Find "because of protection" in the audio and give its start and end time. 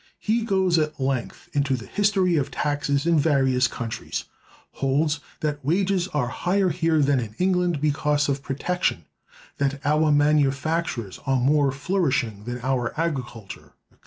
7.79-9.05